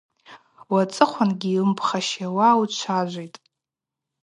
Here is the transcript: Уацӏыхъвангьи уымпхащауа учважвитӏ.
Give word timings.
Уацӏыхъвангьи 0.73 1.53
уымпхащауа 1.59 2.47
учважвитӏ. 2.61 3.37